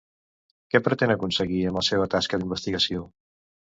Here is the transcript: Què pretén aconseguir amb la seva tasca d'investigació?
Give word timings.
Què 0.75 0.81
pretén 0.87 1.13
aconseguir 1.15 1.61
amb 1.73 1.79
la 1.81 1.85
seva 1.91 2.07
tasca 2.15 2.41
d'investigació? 2.41 3.05